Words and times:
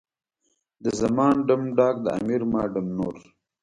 د 0.83 0.85
زمان 1.01 1.35
ډم، 1.47 1.63
ډاګ، 1.77 1.95
د 2.05 2.07
امیر 2.19 2.41
ما 2.51 2.63
ډم 2.73 2.87
نور. 2.97 3.15